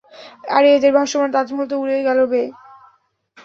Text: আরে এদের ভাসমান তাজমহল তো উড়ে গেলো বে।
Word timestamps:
আরে 0.49 0.69
এদের 0.73 0.91
ভাসমান 0.93 1.29
তাজমহল 1.31 1.67
তো 1.67 1.75
উড়ে 1.77 1.97
গেলো 2.03 2.23
বে। 2.27 2.43